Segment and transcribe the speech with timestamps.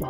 [0.00, 0.06] We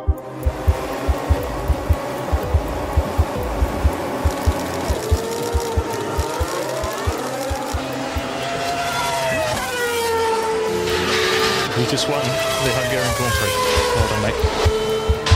[11.89, 13.49] just won the Hungarian Grand Prix.
[13.95, 14.37] Well done, mate.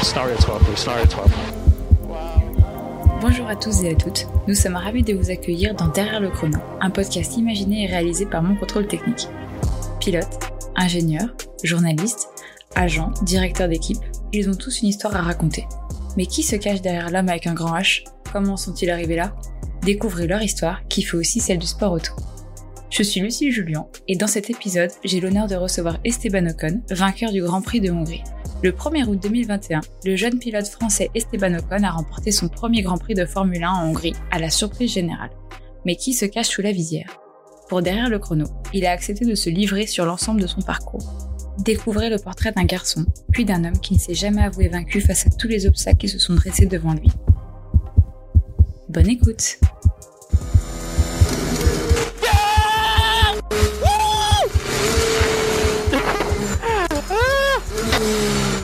[0.03, 0.79] Scenario 12, please.
[0.79, 1.31] Scenario 12.
[3.21, 6.29] Bonjour à tous et à toutes, nous sommes ravis de vous accueillir dans Derrière le
[6.29, 9.27] chrono, un podcast imaginé et réalisé par mon contrôle technique.
[9.99, 10.39] Pilote,
[10.75, 11.33] ingénieur,
[11.63, 12.29] journaliste,
[12.75, 13.97] agent, directeur d'équipe,
[14.33, 15.65] ils ont tous une histoire à raconter.
[16.17, 18.03] Mais qui se cache derrière l'homme avec un grand H?
[18.31, 19.35] Comment sont-ils arrivés là?
[19.83, 22.13] Découvrez leur histoire qui fait aussi celle du sport auto.
[22.89, 27.31] Je suis Lucie Julien et dans cet épisode, j'ai l'honneur de recevoir Esteban Ocon, vainqueur
[27.31, 28.23] du Grand Prix de Hongrie.
[28.63, 32.97] Le 1er août 2021, le jeune pilote français Esteban Ocon a remporté son premier Grand
[32.97, 35.31] Prix de Formule 1 en Hongrie, à la surprise générale.
[35.85, 37.19] Mais qui se cache sous la visière?
[37.67, 41.32] Pour derrière le chrono, il a accepté de se livrer sur l'ensemble de son parcours.
[41.59, 45.27] Découvrez le portrait d'un garçon, puis d'un homme qui ne s'est jamais avoué vaincu face
[45.27, 47.09] à tous les obstacles qui se sont dressés devant lui.
[48.89, 49.59] Bonne écoute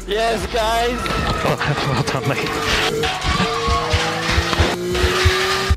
[0.07, 0.97] Yes, guys.
[1.43, 2.49] Well, well done, mate.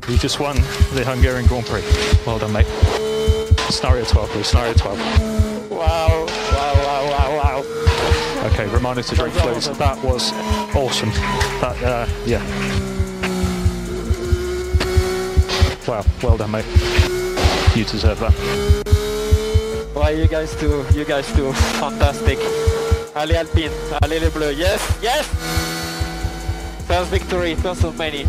[0.09, 0.55] You just won
[0.93, 1.83] the Hungarian Grand Prix.
[2.25, 2.67] Well done, mate.
[3.69, 4.47] Scenario 12, please.
[4.47, 5.32] Scenario 12.
[8.43, 8.49] Wow.
[8.49, 9.69] Okay, reminder to drink, please.
[9.77, 10.31] That was
[10.75, 11.09] awesome.
[11.61, 12.41] That, uh, yeah.
[15.87, 16.65] Wow, well done, mate.
[17.75, 18.33] You deserve that.
[19.93, 20.85] Why you guys do?
[20.93, 22.39] You guys do fantastic.
[23.15, 23.71] Allez Alpine,
[24.01, 24.57] allez les bleus.
[24.57, 25.27] Yes, yes.
[26.87, 28.25] First victory, first of many.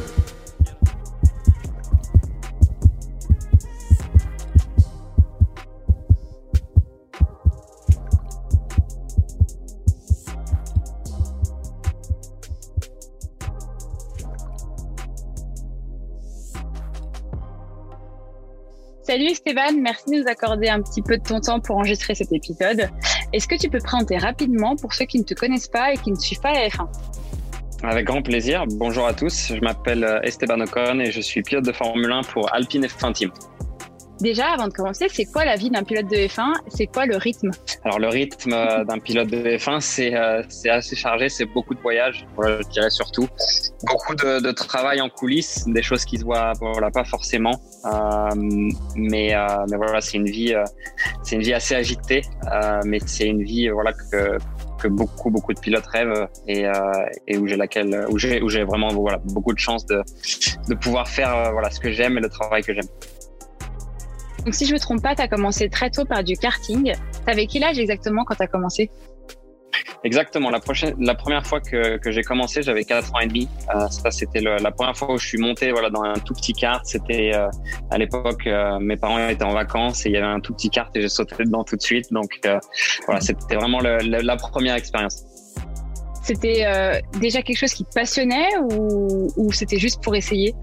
[19.07, 22.33] Salut Esteban, merci de nous accorder un petit peu de ton temps pour enregistrer cet
[22.33, 22.89] épisode.
[23.35, 25.99] Est-ce que tu peux te présenter rapidement pour ceux qui ne te connaissent pas et
[25.99, 26.87] qui ne suivent pas la F1
[27.83, 28.65] Avec grand plaisir.
[28.67, 29.53] Bonjour à tous.
[29.55, 33.13] Je m'appelle euh, Esteban Ocon et je suis pilote de Formule 1 pour Alpine F1
[33.13, 33.31] Team.
[34.21, 37.17] Déjà, avant de commencer, c'est quoi la vie d'un pilote de F1 C'est quoi le
[37.17, 37.51] rythme?
[37.85, 41.81] Alors le rythme euh, d'un pilote de F1, c'est euh, assez chargé, c'est beaucoup de
[41.81, 43.29] voyages, je dirais surtout.
[43.83, 47.61] Beaucoup de, de, travail en coulisses, des choses qui se voient voilà, pas forcément.
[47.87, 48.29] Euh,
[48.95, 50.55] mais, euh, mais voilà, c'est une vie,
[51.25, 52.23] c'est une vie assez agitée,
[52.85, 54.39] mais c'est une vie voilà que
[54.81, 56.67] que beaucoup beaucoup de pilotes rêvent et,
[57.27, 60.03] et où j'ai laquelle où j'ai où j'ai vraiment voilà beaucoup de chance de
[60.69, 62.89] de pouvoir faire voilà ce que j'aime et le travail que j'aime.
[64.45, 66.93] Donc si je me trompe pas, tu as commencé très tôt par du karting.
[67.25, 68.91] T'avais quel âge exactement quand tu as commencé?
[70.05, 70.51] Exactement.
[70.51, 73.49] La, prochaine, la première fois que, que j'ai commencé, j'avais 4 ans et demi.
[73.75, 76.53] Euh, ça, c'était la première fois où je suis monté voilà, dans un tout petit
[76.53, 76.85] kart.
[76.85, 77.49] C'était euh,
[77.91, 80.69] à l'époque, euh, mes parents étaient en vacances et il y avait un tout petit
[80.69, 82.13] kart et j'ai sauté dedans tout de suite.
[82.13, 82.39] Donc
[83.07, 85.25] voilà, c'était vraiment le, le, la première expérience.
[86.23, 90.55] C'était déjà quelque chose qui te passionnait ou, ou c'était juste pour essayer?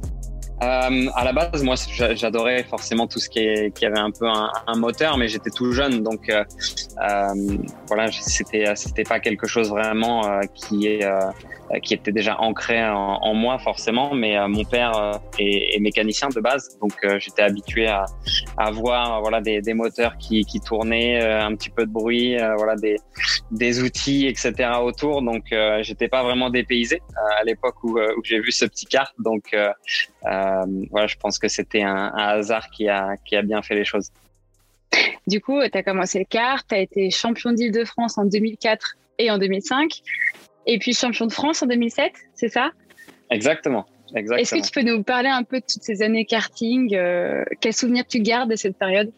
[0.61, 4.27] Euh, à la base, moi, j'adorais forcément tout ce qui, est, qui avait un peu
[4.27, 6.43] un, un moteur, mais j'étais tout jeune, donc euh,
[7.01, 7.57] euh,
[7.87, 11.31] voilà, c'était c'était pas quelque chose vraiment euh, qui est euh,
[11.81, 16.29] qui était déjà ancré en, en moi forcément, mais euh, mon père est, est, mécanicien
[16.29, 18.05] de base, donc j'étais habitué à,
[18.57, 22.75] à voir voilà des, des moteurs qui, qui tournaient, un petit peu de bruit, voilà
[22.75, 22.97] des
[23.51, 24.69] des outils, etc.
[24.83, 25.45] autour, donc
[25.81, 27.01] j'étais pas vraiment dépaysé
[27.39, 29.55] à l'époque où, où j'ai vu ce petit kart, donc
[30.23, 33.85] voilà, je pense que c'était un, un, hasard qui a, qui a bien fait les
[33.85, 34.11] choses.
[35.27, 39.31] Du coup, tu as commencé le kart, tu as été champion d'Île-de-France en 2004 et
[39.31, 40.01] en 2005,
[40.65, 42.71] et puis champion de France en 2007, c'est ça?
[43.29, 43.85] Exactement.
[44.13, 44.37] Exactement.
[44.41, 46.93] Est-ce que tu peux nous parler un peu de toutes ces années karting?
[46.95, 49.11] Euh, Quels souvenirs tu gardes de cette période?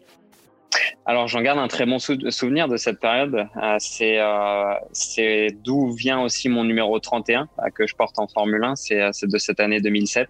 [1.06, 3.46] Alors j'en garde un très bon sou souvenir de cette période.
[3.62, 8.64] Euh, c'est euh, d'où vient aussi mon numéro 31 euh, que je porte en Formule
[8.64, 8.76] 1.
[8.76, 10.28] C'est de cette année 2007.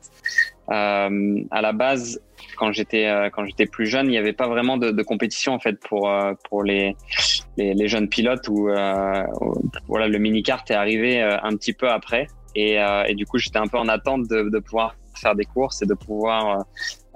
[0.71, 2.21] Euh, à la base,
[2.57, 5.79] quand j'étais quand j'étais plus jeune, il n'y avait pas vraiment de, compétition en fait
[5.81, 6.11] pour
[6.49, 6.97] pour les
[7.57, 8.49] les, jeunes pilotes.
[8.49, 8.69] Où,
[9.89, 12.29] voilà, le mini kart est arrivé un petit peu après.
[12.55, 12.79] Et,
[13.15, 16.65] du coup, j'étais un peu en attente de pouvoir faire des courses et de pouvoir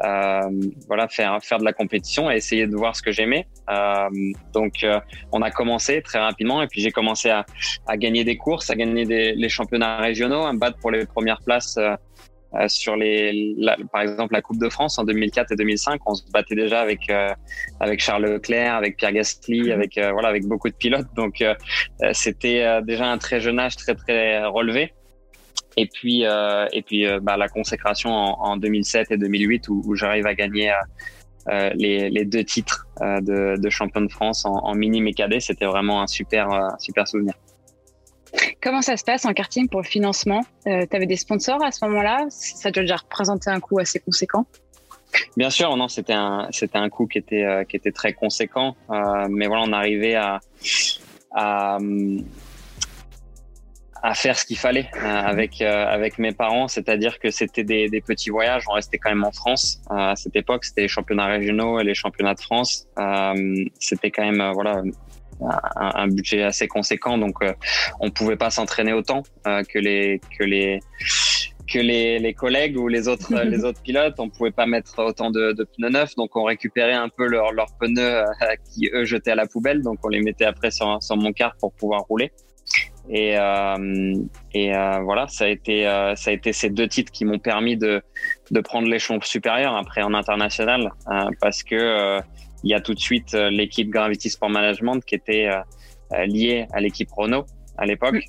[0.05, 0.50] euh,
[0.87, 3.49] voilà faire faire de la compétition et essayer de voir ce que j'aimais.
[3.69, 4.09] Euh,
[4.53, 5.00] donc euh,
[5.33, 7.45] on a commencé très rapidement et puis j'ai commencé à,
[7.87, 11.05] à, gagner des courses, à gagner des, les championnats régionaux, à me battre pour les
[11.05, 11.79] premières places
[12.69, 13.55] sur les,
[13.93, 17.00] par exemple, la Coupe de France en 2004 et 2005, on se battait déjà avec
[17.79, 19.73] avec Charles Leclerc, avec Pierre Gasly, mhm.
[19.73, 21.12] avec voilà, avec beaucoup de pilotes.
[21.15, 21.45] Donc
[22.12, 24.95] c'était déjà un très jeune âge, très très relevé.
[25.77, 30.27] Et puis, euh, et puis euh, bah, la consécration en, 2007 et 2008 où, j'arrive
[30.27, 30.73] à gagner
[31.49, 36.49] euh, les, deux titres de, champion de France en, mini mécadé, c'était vraiment un super,
[36.81, 37.35] super souvenir.
[38.61, 40.41] Comment ça se passe en karting pour le financement?
[40.65, 42.27] Tu avais des sponsors à ce moment-là?
[42.29, 44.47] Ça doit déjà représenter un coût assez conséquent?
[45.37, 48.77] Bien sûr, non, c'était un, c'était un coût qui était, qui était très conséquent.
[49.31, 50.41] mais voilà, on arrivait à,
[51.33, 51.79] à,
[54.03, 57.89] à faire ce qu'il fallait euh, avec euh, avec mes parents, c'est-à-dire que c'était des,
[57.89, 58.65] des, petits voyages.
[58.69, 60.65] On restait quand même en France euh, à cette époque.
[60.65, 62.87] C'était les championnats régionaux et les championnats de France.
[63.79, 64.83] c'était quand même voilà
[65.41, 67.37] un, un, budget assez conséquent, donc
[68.00, 70.81] on pouvait pas s'entraîner autant que les que les
[71.71, 74.15] que les, les, collègues ou les autres les autres pilotes.
[74.19, 77.53] On pouvait pas mettre autant de, de pneus neufs, donc on récupérait un peu leurs
[77.53, 78.25] leurs pneus
[78.73, 81.56] qui eux jetaient à la poubelle, donc on les mettait après sur, sur mon car
[81.56, 82.33] pour pouvoir rouler.
[83.11, 84.15] Et, euh,
[84.53, 87.39] et euh, voilà, ça a été euh, ça a été ces deux titres qui m'ont
[87.39, 88.03] permis de
[88.51, 90.93] de prendre l'échelon supérieur après en international
[91.41, 92.21] parce que
[92.65, 95.49] il y a tout de suite l'équipe Gravity Sport Management qui était
[96.27, 97.47] liée à l'équipe Renault
[97.79, 98.25] à l'époque.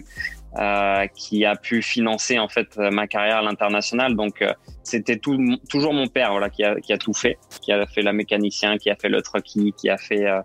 [0.58, 4.16] Euh, qui a pu financer en fait ma carrière à l'international.
[4.16, 4.52] Donc euh,
[4.82, 8.14] c'était toujours mon père voilà qui a, qui a, tout fait, qui a fait la
[8.14, 10.42] mécanicien, qui a fait le trucking, qui a fait euh,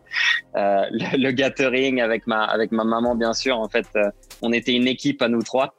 [0.54, 3.58] le, le, gathering avec ma avec ma maman bien sûr.
[3.58, 3.86] En fait,
[4.42, 5.74] on était une équipe à nous trois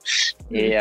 [0.52, 0.76] et,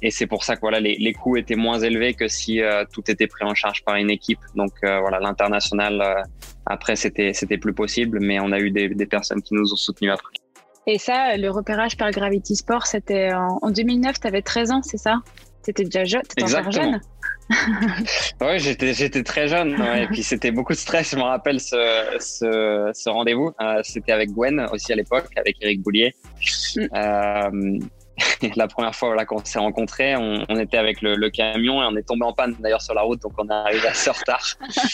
[0.00, 2.62] et c'est pour ça que voilà les, les coûts étaient moins élevés que si
[2.94, 4.40] tout était pris en charge par une équipe.
[4.54, 6.24] Donc voilà l'international
[6.64, 9.76] après c'était c'était plus possible, mais on a eu des, des personnes qui nous ont
[9.76, 10.43] soutenus après.
[10.86, 14.98] Et ça, le repérage par Gravity Sport, c'était en, 2009, tu avais 13 ans, c'est
[14.98, 15.20] ça?
[15.62, 17.00] T'étais déjà jeune, t'étais encore jeune
[18.40, 19.74] Oui, j'étais, j'étais très jeune.
[19.96, 21.10] et puis c'était beaucoup de stress.
[21.10, 21.76] Je me rappelle ce,
[22.20, 23.52] ce, ce rendez-vous.
[23.60, 26.14] Euh, c'était avec Gwen aussi à l'époque, avec Eric Boulier.
[26.76, 26.86] Mm.
[26.94, 27.78] Euh,
[28.56, 31.86] la première fois là qu'on s'est rencontrés, on, on, était avec le, le, camion et
[31.86, 34.12] on est tombé en panne d'ailleurs sur la route, donc on est arrivé assez en
[34.12, 34.44] retard.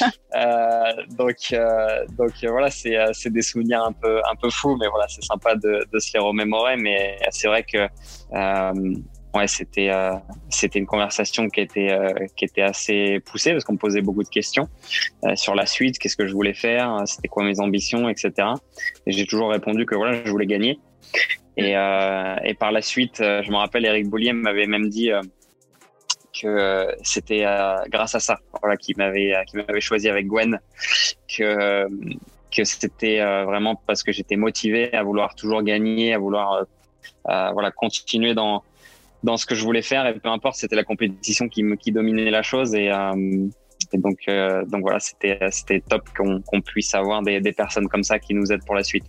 [0.34, 4.76] euh, donc, euh, donc voilà, c'est, euh, c'est des souvenirs un peu, un peu fous,
[4.80, 6.76] mais voilà, c'est sympa de, de, se les remémorer.
[6.76, 7.88] Mais c'est vrai que
[8.32, 8.94] euh,
[9.34, 10.14] ouais, c'était, euh,
[10.48, 11.96] c'était une conversation qui était,
[12.36, 14.68] qui était assez poussée parce qu'on me posait beaucoup de questions
[15.34, 18.32] sur la suite, qu'est-ce que je voulais faire, c'était quoi mes ambitions, etc.
[19.06, 20.78] Et j'ai toujours répondu que voilà, je voulais gagner.
[21.60, 25.12] Et, euh, et par la suite, euh, je me rappelle, Eric Boulier m'avait même dit
[25.12, 25.20] euh,
[26.40, 27.44] que c'était
[27.88, 30.60] grâce à ça, voilà, qu'il m'avait m'avait choisi avec Gwen,
[31.28, 31.86] que
[32.54, 36.66] que c'était vraiment parce que j'étais motivé à vouloir toujours gagner, à vouloir
[37.24, 38.62] voilà continuer dans
[39.24, 42.42] dans ce que je voulais faire et peu importe, c'était la compétition qui dominait la
[42.42, 42.90] chose et
[43.92, 44.18] donc,
[44.68, 48.52] donc voilà, c'était c'était top qu'on qu'on puisse avoir des personnes comme ça qui nous
[48.52, 49.04] aident pour la suite.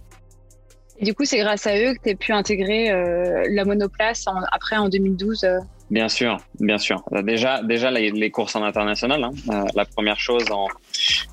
[1.02, 4.26] Et du coup, c'est grâce à eux que tu as pu intégrer euh, la monoplace
[4.52, 5.60] après en 2012 euh.
[5.90, 7.04] Bien sûr, bien sûr.
[7.24, 9.24] Déjà, déjà les, courses en international.
[9.24, 9.32] Hein.
[9.50, 10.68] Euh, la première chose en,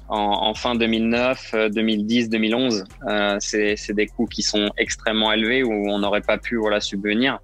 [0.08, 2.84] en, fin 2009, 2010, 2011,
[3.40, 7.38] c'est des coûts qui sont extrêmement élevés où on n'aurait pas pu voilà subvenir.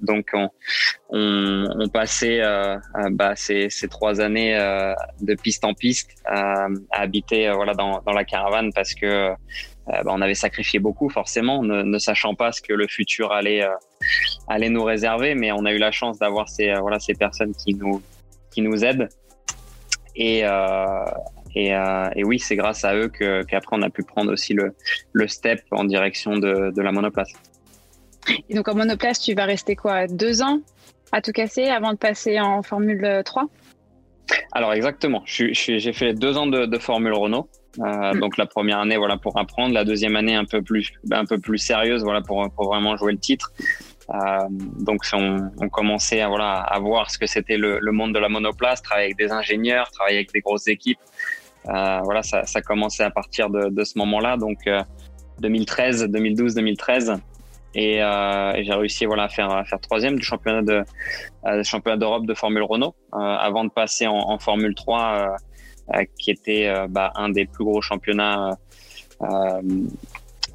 [0.00, 0.48] donc on,
[1.10, 2.40] on, passait
[3.10, 4.56] bah, ces, ces, trois années
[5.20, 9.34] de piste en piste à habiter voilà dans, dans la caravane parce que
[9.77, 13.62] euh, bah, on avait sacrifié beaucoup forcément, ne, sachant pas ce que le futur allait
[13.62, 13.70] euh,
[14.48, 17.54] allait nous réserver, mais on a eu la chance d'avoir ces euh, voilà ces personnes
[17.54, 18.02] qui nous
[18.50, 19.08] qui nous aident
[20.16, 20.44] et
[21.54, 24.76] et, et, oui, c'est grâce à eux que, qu'après on a pu prendre aussi le,
[25.12, 27.32] le step en direction de, de la monoplace.
[28.48, 30.60] Et donc en monoplace, tu vas rester quoi Deux ans
[31.10, 33.46] à tout casser avant de passer en Formule 3
[34.52, 35.22] Alors exactement.
[35.26, 37.48] j'ai fait deux ans de, de Formule Renault.
[37.80, 41.26] Euh, donc la première année voilà pour apprendre, la deuxième année un peu plus un
[41.26, 43.52] peu plus sérieuse voilà pour, vraiment jouer le titre.
[44.10, 44.16] Euh,
[44.50, 48.82] donc on, commençait à voilà à voir ce que c'était le, monde de la monoplace,
[48.82, 50.98] travailler avec des ingénieurs, travailler avec des grosses équipes.
[51.68, 54.58] Euh, voilà ça, ça commençait à partir de, ce moment-là donc
[55.40, 57.14] 2013, 2012, 2013
[57.74, 60.82] et, j'ai réussi voilà à faire troisième du championnat de
[61.62, 65.26] championnat d'Europe de Formule Renault avant de passer en, Formule 3 euh,
[66.18, 68.58] qui était euh, bah, un des plus gros championnats
[69.22, 69.62] euh,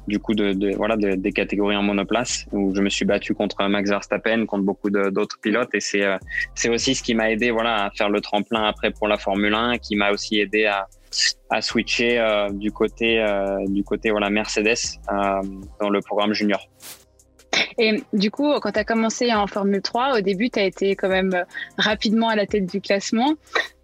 [0.06, 3.66] du coup de, voilà de, des catégories en monoplace où je me suis battu contre
[3.68, 6.04] Max Verstappen contre beaucoup d'autres pilotes et c'est
[6.54, 9.54] c'est aussi ce qui m'a aidé voilà à faire le tremplin après pour la Formule
[9.54, 10.88] 1 qui m'a aussi aidé à
[11.50, 15.42] à switcher euh, du côté euh, du côté Mercedes euh,
[15.80, 16.68] dans le programme junior.
[17.78, 20.96] Et du coup, quand tu as commencé en Formule 3, au début, tu as été
[20.96, 21.44] quand même euh,
[21.78, 23.34] rapidement à la tête du classement.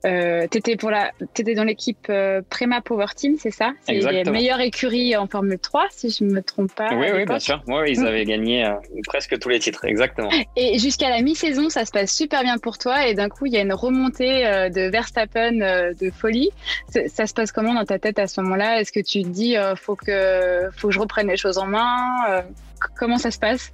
[0.06, 3.72] Euh, tu étais, étais, dans l'équipe euh, Prema Power Team, c'est ça?
[3.82, 6.94] C'est les meilleures écuries en Formule 3, si je ne me trompe pas.
[6.94, 7.62] Oui, oui, bien sûr.
[7.66, 8.72] Oui, ils avaient gagné euh,
[9.06, 10.30] presque tous les titres, exactement.
[10.56, 13.06] Et jusqu'à la mi-saison, ça se passe super bien pour toi.
[13.06, 16.50] Et d'un coup, il y a une remontée de Verstappen de folie.
[16.88, 18.80] Ça se passe comment dans ta tête à ce moment-là?
[18.80, 22.44] Est-ce que tu te dis, faut, que, faut que je reprenne les choses en main
[22.96, 23.72] Comment ça se passe?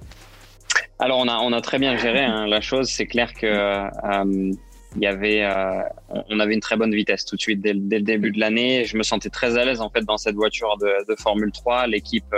[0.99, 2.89] Alors on a, on a très bien géré hein, la chose.
[2.89, 4.51] C'est clair que euh,
[4.95, 5.81] il y avait, euh,
[6.29, 8.83] on avait une très bonne vitesse tout de suite dès, le début de l'année.
[8.85, 11.85] Je me sentais très à l'aise en fait dans cette voiture de, Formule 3.
[11.85, 12.33] L'équipe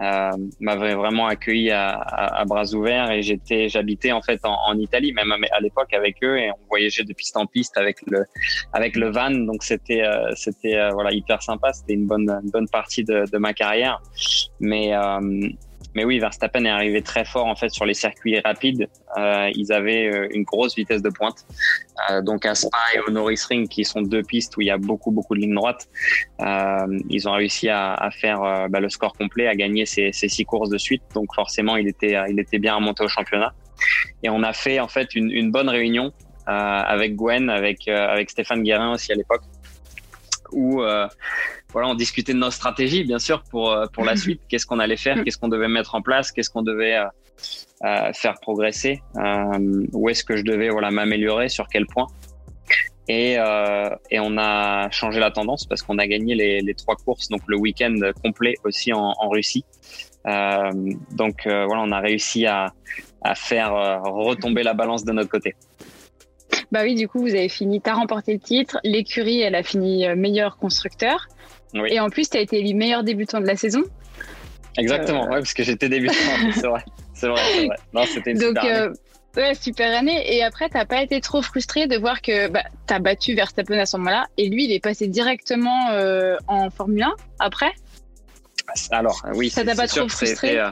[0.00, 5.30] euh, m'avait vraiment accueilli à, bras ouverts et j'étais, j'habitais en fait en, Italie, même
[5.30, 8.24] à l'époque avec eux et on voyageait de piste en piste avec le,
[8.72, 9.30] avec le van.
[9.30, 10.02] Donc c'était,
[10.34, 11.72] c'était voilà hyper sympa.
[11.72, 14.02] C'était une bonne, bonne partie de, de ma carrière.
[14.58, 14.92] Mais
[15.94, 18.88] mais oui, Verstappen est arrivé très fort en fait sur les circuits rapides.
[19.16, 21.44] Euh, ils avaient euh, une grosse vitesse de pointe.
[22.10, 24.70] Euh, donc à Spa et au Norris Ring, qui sont deux pistes où il y
[24.70, 25.88] a beaucoup beaucoup de lignes droites,
[26.40, 30.12] euh, ils ont réussi à, à faire euh, bah, le score complet, à gagner ces,
[30.12, 31.02] ces, six courses de suite.
[31.14, 33.54] Donc forcément, il était il était bien remonté au championnat.
[34.22, 36.12] Et on a fait en fait une, une bonne réunion
[36.46, 39.42] avec Gwen, avec avec Stéphane Guérin aussi à l'époque
[40.54, 41.06] où euh,
[41.74, 44.40] voilà, on discutait de nos stratégies, bien sûr, pour, euh, pour la suite.
[44.48, 45.22] Qu'est-ce qu'on allait faire?
[45.22, 46.32] Qu'est-ce qu'on devait mettre en place?
[46.32, 47.04] Qu'est-ce qu'on devait euh,
[47.84, 49.02] euh faire progresser?
[49.92, 51.48] Où est-ce que je devais voilà, m'améliorer?
[51.48, 52.06] Sur quel point?
[53.06, 57.28] Et, et, on a changé la tendance parce qu'on a gagné les, les, trois courses,
[57.28, 59.66] donc le week-end complet aussi en, en Russie.
[60.24, 62.72] Donc voilà, on a réussi à,
[63.20, 65.54] à faire retomber la balance de notre côté.
[66.72, 68.78] Bah oui, du coup, vous avez fini, tu as remporté le titre.
[68.84, 71.28] L'écurie, elle a fini meilleur constructeur.
[71.74, 71.88] Oui.
[71.92, 73.82] Et en plus, tu as été élu meilleur débutant de la saison.
[74.76, 75.28] Exactement, euh...
[75.28, 76.14] ouais, parce que j'étais débutant,
[76.54, 76.84] c'est vrai.
[77.14, 77.76] C'est vrai, c'est vrai.
[77.92, 78.94] Non, c'était une Donc, super année.
[79.36, 80.34] Euh, ouais, super année.
[80.34, 83.78] Et après, t'as pas été trop frustré de voir que bah, tu as battu Verstappen
[83.78, 84.26] à ce moment-là.
[84.36, 87.72] Et lui, il est passé directement euh, en Formule 1 après?
[88.90, 90.58] Alors, oui, ça t'a pas trop frustré?
[90.58, 90.70] euh,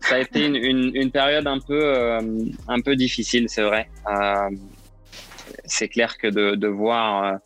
[0.00, 2.20] ça a été une, une, une, période un peu, euh,
[2.66, 3.88] un peu difficile, c'est vrai.
[4.10, 4.50] Euh,
[5.64, 7.38] c'est clair que de, de voir,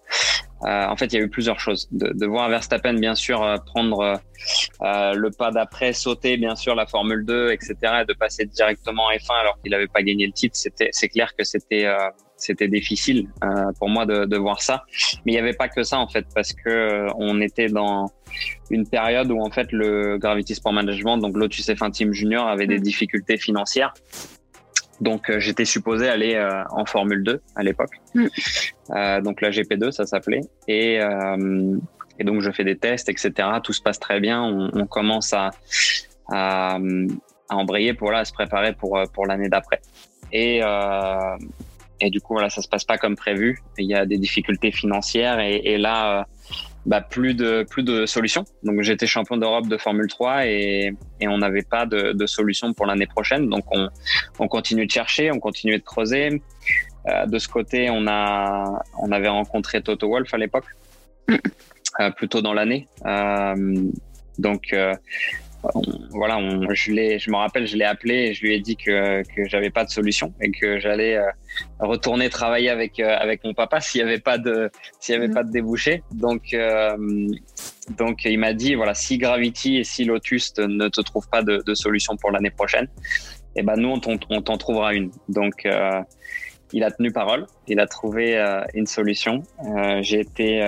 [0.64, 1.88] euh, euh, en fait, il y a eu plusieurs choses.
[1.90, 4.21] De, de voir Verstappen, bien sûr, euh, prendre
[4.81, 9.11] le pas d'après, sauter, bien sûr, la Formule 2, etc., et de passer directement en
[9.11, 11.87] F1 alors qu'il n'avait pas gagné le titre, c'était, c'est clair que c'était
[12.42, 14.85] c'était difficile euh, pour moi de, de, voir ça.
[15.25, 18.11] Mais il n'y avait pas que ça en fait, parce que euh, on était dans
[18.71, 22.66] une période où en fait le Gravity Sport Management, donc Lotus F1 Team Junior, avait
[22.66, 23.95] des difficultés financières.
[25.02, 28.26] Donc euh, j'étais supposé aller euh, en Formule 2 à l'époque, mm.
[28.90, 31.00] euh, donc la GP2 ça s'appelait, et,
[32.18, 33.32] et donc je fais des tests, etc.
[33.64, 35.50] Tout se passe très bien, on, on commence à,
[36.28, 36.76] à,
[37.49, 39.80] à embrayer pour là, à se préparer pour pour l'année d'après.
[40.32, 40.61] Et
[42.00, 44.73] et du coup voilà ça se passe pas comme prévu il y a des difficultés
[44.73, 46.26] financières et, et là
[46.85, 48.45] bah, plus de plus de solutions.
[48.62, 52.73] Donc j'étais champion d'Europe de Formule 3 et, et on n'avait pas de, de, solution
[52.73, 53.49] pour l'année prochaine.
[53.49, 53.89] Donc on,
[54.39, 56.43] on continue de chercher on continue de creuser.
[57.09, 60.67] Euh, de ce côté on a on avait rencontré Toto Wolf à l'époque.
[62.01, 62.89] Euh, plus tôt dans l'année.
[63.05, 63.83] Euh,
[64.39, 64.75] donc
[65.75, 68.61] on, voilà, on, je l'ai, je me rappelle, je l'ai appelé et je lui ai
[68.61, 71.31] dit que que j'avais pas de solution et que j'allais euh,
[71.81, 75.28] retourner travailler avec euh, avec mon papa s'il y avait pas de s'il y avait
[75.28, 75.35] mmh.
[75.35, 76.02] pas de débouché.
[76.12, 76.97] Donc euh,
[77.97, 81.62] donc il m'a dit voilà si Gravity et si Lotus ne te trouvent pas de,
[81.64, 82.88] de solution pour l'année prochaine,
[83.54, 83.99] et eh ben nous on
[84.40, 85.11] t'en trouvera une.
[85.28, 85.66] Donc
[86.75, 88.38] il a tenu parole, il a trouvé
[88.75, 89.42] une solution.
[90.00, 90.62] J'ai été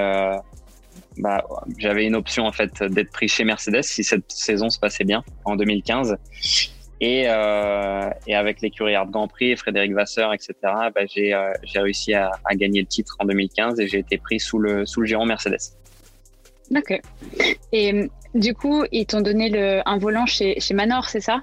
[1.18, 1.44] bah,
[1.78, 5.22] j'avais une option en fait d'être pris chez Mercedes si cette saison se passait bien
[5.44, 6.16] en 2015.
[7.00, 12.14] Et, euh, et avec l'écurie Art Grand Prix, Frédéric Vasseur, etc., bah, j'ai euh, réussi
[12.14, 15.06] à, à, gagner le titre en 2015 et j'ai été pris sous le, sous le
[15.06, 15.74] giron Mercedes.
[16.74, 17.00] Ok.
[17.72, 21.42] Et du coup, ils t'ont donné le, un volant chez, chez Manor, c'est ça?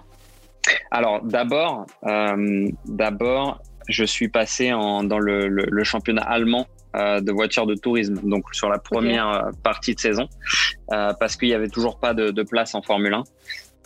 [0.89, 7.21] Alors d'abord, euh, d'abord, je suis passé en, dans le, le, le championnat allemand euh,
[7.21, 9.47] de voitures de tourisme, donc sur la première okay.
[9.47, 10.27] Euh, partie de saison,
[10.91, 13.23] euh, parce qu'il y avait toujours pas de, de place en Formule 1.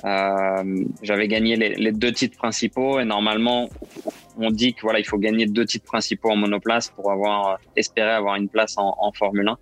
[0.03, 3.69] Euh, j'avais gagné les, les, deux titres principaux et normalement
[4.37, 8.11] on dit que voilà il faut gagner deux titres principaux en monoplace pour avoir espérer
[8.11, 9.57] avoir une place en, en Formule 1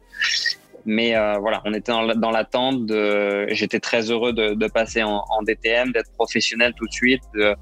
[0.85, 5.23] mais euh, voilà on était dans, l'attente de j'étais très heureux de, de passer en,
[5.29, 7.55] en DTM d'être professionnel tout de suite de,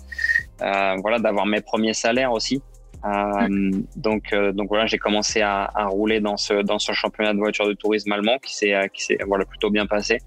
[0.61, 2.61] euh, voilà d'avoir mes premiers salaires aussi
[3.05, 7.34] euh, donc, euh, donc voilà, j'ai commencé à, à, rouler dans ce dans ce championnat
[7.34, 10.20] de voiture de tourisme allemand qui s'est qui s'est voilà plutôt bien passé.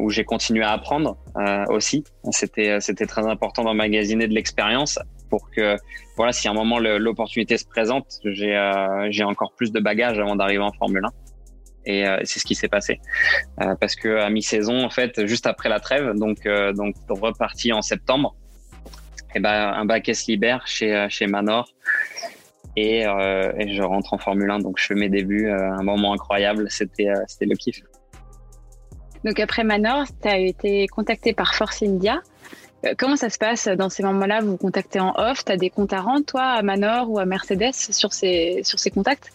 [0.00, 1.16] où j'ai continué à apprendre
[1.68, 2.04] aussi.
[2.30, 4.98] C'était c'était très important d'emmagasiner de l'expérience
[5.28, 5.76] pour que
[6.16, 8.54] voilà si à un moment l'opportunité se présente, j'ai
[9.10, 11.10] j'ai encore plus de bagages avant d'arriver en Formule 1.
[11.86, 13.00] Et c'est ce qui s'est passé
[13.80, 18.34] parce que à mi-saison en fait juste après la trêve donc donc reparti en septembre
[19.34, 21.68] et eh ben, un bac S libère chez, euh, chez Manor.
[22.76, 25.82] Et, euh, et, je rentre en Formule 1, donc je fais mes débuts, euh, un
[25.82, 27.82] moment incroyable, c'était c'était le kiff.
[29.24, 32.22] Donc après Manor, tu as été contacté par Force India.
[32.96, 34.40] comment ça se passe dans ces moments-là?
[34.40, 37.18] Vous vous contactez en off Tu as des comptes à rendre, toi, à Manor ou
[37.18, 39.32] à Mercedes sur ces, sur ces contacts?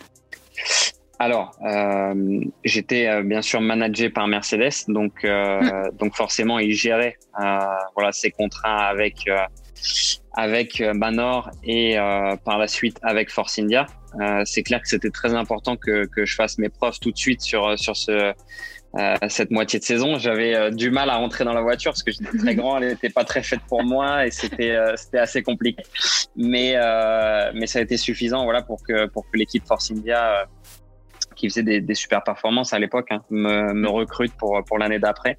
[1.21, 5.59] Alors, euh, j'étais bien sûr managé par Mercedes, donc euh,
[5.99, 7.59] donc forcément ils géraient euh,
[7.93, 9.27] voilà ces contrats avec
[10.33, 13.87] avec euh, Manor et euh, par la suite avec Force India.
[14.19, 17.17] Euh, c'est clair que c'était très important que, que je fasse mes preuves tout de
[17.17, 18.33] suite sur sur ce
[19.27, 20.17] cette moitié de saison.
[20.17, 23.11] J'avais du mal à rentrer dans la voiture parce que j'étais très grand, elle n'était
[23.11, 25.83] pas très faite pour moi et c'était c'était assez compliqué.
[26.35, 26.73] Mais
[27.53, 30.47] mais ça a été suffisant voilà pour que pour que l'équipe Force India
[31.39, 34.99] qui faisait des, des super performances à l'époque hein, me, me recrute pour pour l'année
[34.99, 35.37] d'après.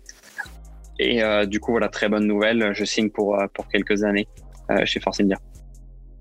[1.01, 2.73] Et euh, du coup, voilà, très bonne nouvelle.
[2.75, 4.29] Je signe pour, euh, pour quelques années
[4.71, 5.39] euh, chez Force India.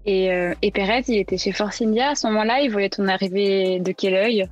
[0.06, 0.30] Et,
[0.62, 2.62] et Perez, il était chez Force India à ce moment-là.
[2.62, 4.48] Il voyait ton arrivée de quel œil?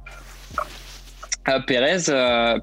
[1.65, 2.11] Perez,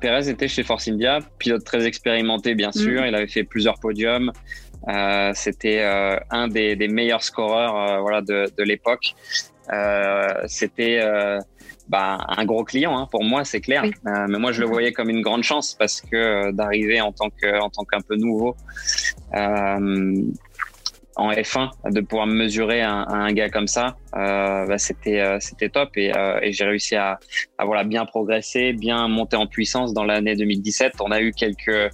[0.00, 3.02] Perez était chez Force India, pilote très expérimenté bien sûr.
[3.02, 3.06] Mm.
[3.06, 4.30] Il avait fait plusieurs podiums.
[5.33, 5.83] C'était
[6.30, 9.14] un des, des, meilleurs scoreurs voilà de, de l'époque.
[10.47, 11.00] C'était
[11.88, 13.85] bah, un gros client hein, pour moi, c'est clair.
[13.85, 17.12] Euh, mais moi, je le voyais comme une grande chance parce que euh, d'arriver en
[17.12, 18.57] tant que en tant qu'un peu nouveau
[19.35, 20.23] euh,
[21.17, 26.11] en F1, de pouvoir mesurer un, un gars comme ça, bah, c'était c'était top et,
[26.43, 27.21] et j'ai réussi à,
[27.57, 30.95] à, voilà bien progresser, bien monter en puissance dans l'année 2017.
[30.99, 31.93] On a eu quelques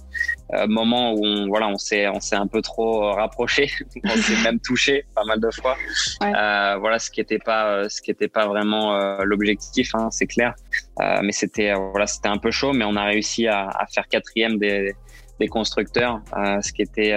[0.67, 3.69] moments où on voilà on s'est on s'est un peu trop rapproché,
[4.03, 5.77] on s'est même touché pas mal de fois.
[6.19, 10.53] voilà ce qui était pas ce qui était pas vraiment l'objectif, hein, c'est clair.
[10.99, 14.57] mais c'était voilà c'était un peu chaud, mais on a réussi à, à faire quatrième
[14.57, 14.93] des
[15.39, 16.21] des constructeurs,
[16.61, 17.15] ce qui était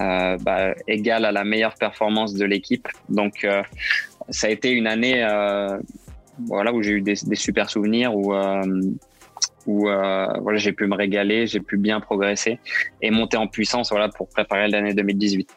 [0.00, 2.86] euh, bah, égale à la meilleure performance de l'équipe.
[3.08, 3.62] Donc, euh,
[4.28, 5.76] ça a été une année euh,
[6.46, 8.32] voilà, où j'ai eu des, des, super souvenirs, où,
[9.68, 12.58] où voilà, j'ai pu me régaler, j'ai pu bien progresser
[13.02, 15.48] et monter en puissance voilà, pour préparer l'année 2018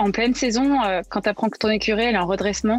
[0.00, 0.78] en pleine saison,
[1.08, 2.78] quand tu apprends que ton écurie est en redressement,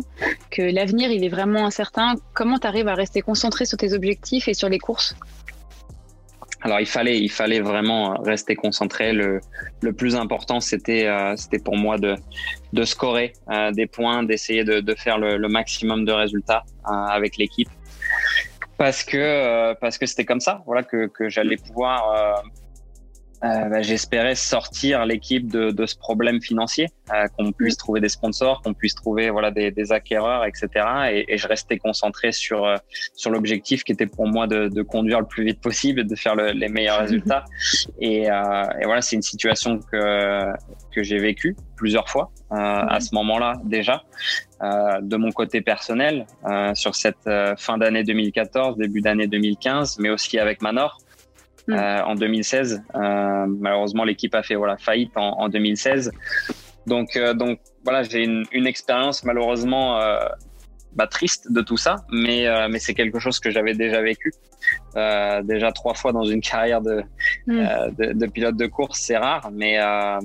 [0.51, 4.47] que l'avenir il est vraiment incertain, comment tu arrives à rester concentré sur tes objectifs
[4.47, 5.17] et sur les courses?
[6.61, 9.13] Alors il fallait, il fallait vraiment rester concentré.
[9.13, 9.39] Le,
[9.81, 12.15] le plus important, c'était, euh, c'était pour moi de,
[12.73, 16.91] de scorer euh, des points, d'essayer de, de faire le, le, maximum de résultats euh,
[16.91, 17.69] avec l'équipe,
[18.79, 22.43] parce que parce que c'était comme ça, voilà que, que j'allais pouvoir
[23.41, 27.77] euh, bah, j'espérais sortir l'équipe de, de, ce problème financier, euh, qu'on puisse mm.
[27.77, 30.67] trouver des sponsors, qu'on puisse trouver voilà des, des acquéreurs, etc.
[31.11, 32.75] Et, et, je restais concentré sur euh,
[33.15, 36.15] sur l'objectif qui était pour moi de, de, conduire le plus vite possible et de
[36.15, 37.45] faire le, les meilleurs résultats.
[38.01, 40.51] Et, euh, et voilà, c'est une situation que
[40.91, 43.01] que j'ai vécue plusieurs fois euh, à mm.
[43.01, 44.03] ce moment-là déjà.
[45.01, 46.25] de mon côté personnel,
[46.73, 50.97] sur cette fin d'année 2014, début d'année 2015, mais aussi avec Manor.
[51.69, 51.73] Mm.
[51.73, 52.83] Euh, en 2016.
[52.95, 56.11] Euh, malheureusement, l'équipe a fait voilà faillite en, en 2016.
[56.87, 59.99] Donc, euh, donc voilà, j'ai une, une expérience malheureusement
[60.93, 64.31] bah, triste de tout ça, mais, mais c'est quelque chose que j'avais déjà vécu.
[64.97, 67.03] Euh, déjà trois fois dans une carrière de,
[67.45, 67.59] mm.
[67.59, 70.19] euh, de, de, pilote de course, c'est rare, mais, euh,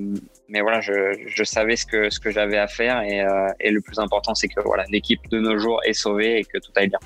[0.48, 0.92] mais voilà, je,
[1.26, 3.24] je, savais ce que, ce que j'avais à faire et,
[3.60, 6.58] et le plus important, c'est que voilà, l'équipe de nos jours est sauvée et que
[6.58, 6.98] tout aille bien.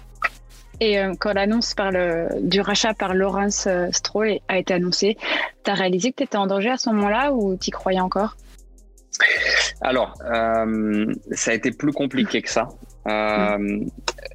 [0.81, 1.75] Et euh, quand l'annonce
[2.41, 5.17] du rachat par Laurence euh, Stroll a été annoncée,
[5.65, 8.37] tu as réalisé que tu étais en danger à ce moment-là ou tu croyais encore?
[9.81, 12.69] Alors, euh, ça a été plus compliqué que ça.
[13.09, 13.81] Euh,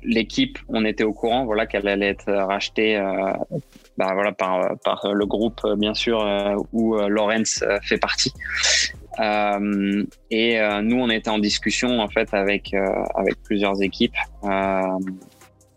[0.03, 2.99] L'équipe, on était au courant voilà, qu'elle allait être rachetée
[3.97, 4.67] bah, voilà, par,
[5.13, 6.25] le groupe, bien sûr,
[6.73, 8.33] où Laurence fait partie.
[9.19, 12.75] et nous, on était en discussion en fait avec
[13.43, 14.15] plusieurs équipes.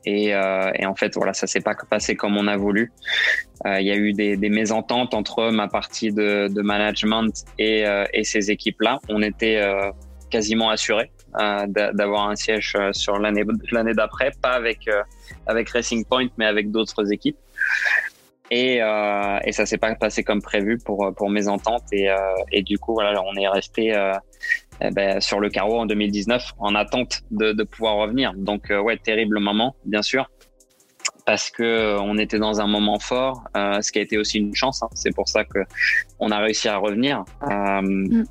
[0.06, 2.92] Et, euh, et, en fait, voilà, ça s'est pas passé comme on a voulu.
[3.66, 8.22] Euh, il y a eu des, mésententes entre ma partie de, management et, euh, et
[8.22, 9.00] ces équipes-là.
[9.08, 9.60] On était
[10.30, 13.44] quasiment assuré euh, d'avoir un siège sur l'année
[13.94, 14.60] d'après, pas
[15.46, 17.38] avec Racing Point, mais avec d'autres équipes.
[18.52, 22.08] Et, et ça s'est pas passé comme prévu pour pour mes ententes et,
[22.52, 23.92] et du coup voilà on est resté
[24.80, 28.80] eh ben, sur le carreau en 2019 en attente de, de pouvoir revenir donc euh,
[28.80, 30.30] ouais terrible moment bien sûr
[31.24, 34.82] parce que on était dans un moment fort, ce qui a été aussi une chance.
[34.82, 34.88] Hein.
[34.94, 35.58] C'est pour ça que
[36.20, 37.24] on a réussi à revenir.
[37.42, 38.22] Mm.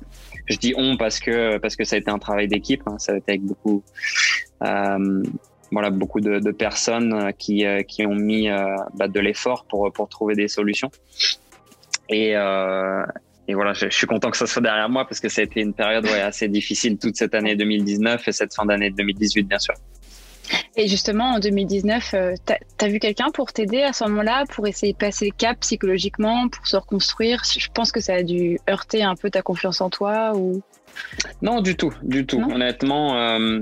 [0.46, 2.82] Je dis on parce que parce que ça a été un travail d'équipe.
[2.86, 2.96] Hein.
[2.98, 3.84] Ça a été avec beaucoup
[5.70, 8.48] voilà beaucoup de, de personnes qui qui ont mis
[8.94, 10.90] bah, de l'effort pour pour trouver des solutions.
[12.08, 12.34] Et,
[13.48, 15.60] et voilà, je, suis content que ça soit derrière moi parce que ça a été
[15.60, 19.58] une période ouais, assez difficile toute cette année 2019 et cette fin d'année 2018, bien
[19.58, 19.74] sûr.
[20.76, 22.14] Et justement, en 2019,
[22.46, 25.58] tu as, vu quelqu'un pour t'aider à ce moment-là, pour essayer de passer le cap
[25.60, 27.42] psychologiquement, pour se reconstruire?
[27.44, 30.62] Je pense que ça a dû heurter un peu ta confiance en toi ou?
[31.42, 32.40] Non, du tout, du tout.
[32.40, 33.60] honnêtement, euh,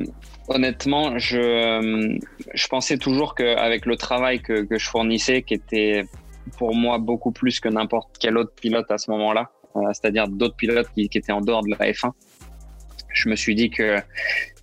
[0.49, 2.19] honnêtement, je, euh,
[2.53, 6.05] je pensais toujours qu'avec le travail que, que je fournissais, qui était
[6.59, 10.57] pour moi beaucoup plus que n'importe quel autre pilote à ce moment-là, euh, c'est-à-dire d'autres
[10.57, 12.13] pilotes qui, qui, étaient en dehors de la F1.
[13.13, 13.99] Je me suis dit que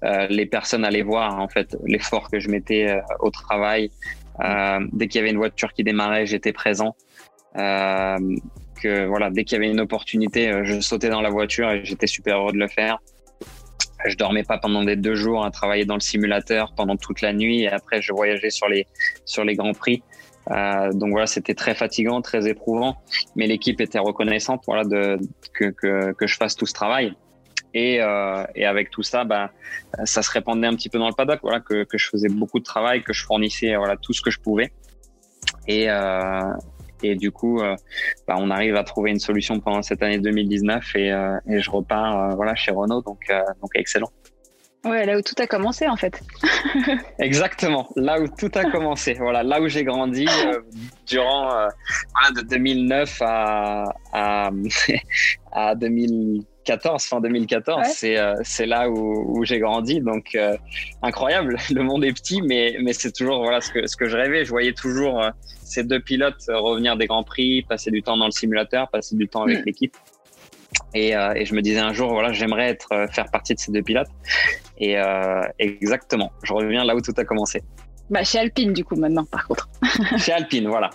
[0.04, 3.92] euh, les personnes allaient voir en fait l'effort que je mettais euh, au travail.
[4.92, 6.96] dès qu'il y avait une voiture qui démarrait, j'étais présent.
[7.56, 12.08] que voilà, dès qu'il y avait une opportunité, je sautais dans la voiture et j'étais
[12.08, 13.00] super heureux de le faire.
[14.06, 17.34] Je dormais pas pendant des deux jours à travailler dans le simulateur pendant toute la
[17.34, 18.88] nuit et après je voyageais sur les
[19.26, 20.02] sur les grands prix.
[20.50, 22.98] Euh, donc voilà, c'était très fatigant, très éprouvant,
[23.36, 25.20] mais l'équipe était reconnaissante, voilà, de,
[25.54, 27.14] que, que, que je fasse tout ce travail.
[27.74, 29.52] Et, euh, et, avec tout ça, bah,
[30.04, 32.60] ça se répandait un petit peu dans le paddock, voilà, que, que je faisais beaucoup
[32.60, 34.72] de travail, que je fournissais voilà tout ce que je pouvais.
[35.68, 36.54] Et, euh,
[37.04, 37.76] et du coup, euh,
[38.28, 41.72] bah, on arrive à trouver une solution pendant cette année 2019 et, euh, et je
[41.72, 43.22] repars voilà chez Renault, donc
[43.62, 44.12] donc excellent.
[44.84, 46.22] Ouais, là où tout a commencé en fait.
[47.20, 49.14] Exactement, là où tout a commencé.
[49.14, 50.60] Voilà, là où j'ai grandi euh,
[51.06, 51.68] durant euh,
[52.14, 54.50] voilà, de 2009 à, à,
[55.52, 60.02] à 2014, fin 2014, c'est euh, c'est là où, où j'ai grandi.
[60.02, 60.36] Donc
[61.04, 64.18] incroyable, le monde est petit, mais mais c'est toujours voilà ce que ce que je
[64.18, 64.46] rêvais.
[64.46, 68.32] Je voyais toujours ces deux pilotes revenir des grands prix, passer du temps dans le
[68.32, 69.66] simulateur, passer du temps avec mm.
[69.66, 69.96] l'équipe.
[70.94, 73.60] Et, euh, et, je me disais un jour, voilà, j'aimerais être euh, faire partie de
[73.60, 74.10] ces deux pilotes.
[74.78, 77.62] Et euh, exactement, je reviens là où tout a commencé.
[78.12, 79.70] Bah, chez Alpine, du coup, maintenant, par contre.
[80.18, 80.90] chez Alpine, voilà.